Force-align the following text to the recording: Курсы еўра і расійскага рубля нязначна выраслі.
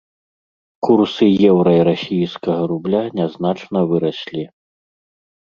Курсы 0.87 1.27
еўра 1.51 1.73
і 1.81 1.83
расійскага 1.89 2.61
рубля 2.73 3.03
нязначна 3.21 3.79
выраслі. 3.93 4.43